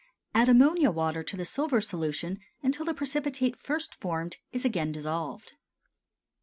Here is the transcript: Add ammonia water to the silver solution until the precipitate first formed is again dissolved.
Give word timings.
Add 0.33 0.49
ammonia 0.49 0.89
water 0.89 1.21
to 1.21 1.37
the 1.37 1.45
silver 1.45 1.79
solution 1.79 2.39
until 2.63 2.85
the 2.87 2.93
precipitate 2.95 3.59
first 3.59 3.93
formed 4.01 4.37
is 4.51 4.65
again 4.65 4.91
dissolved. 4.91 5.53